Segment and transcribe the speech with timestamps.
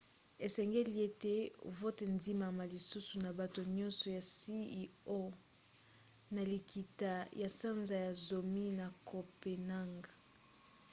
[0.45, 1.33] esengeli ete
[1.77, 5.19] vote endimama lisusu na bato nyonso ya cio
[6.33, 10.11] na likita ya sanza ya zomi na copenhague